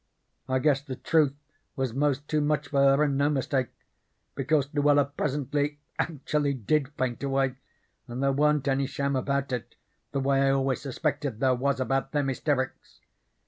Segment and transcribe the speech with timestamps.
[0.49, 1.35] I guess the truth
[1.75, 3.67] was most too much for her and no mistake,
[4.33, 7.57] because Luella presently actually did faint away,
[8.07, 9.75] and there wa'n't any sham about it,
[10.11, 13.01] the way I always suspected there was about them hysterics.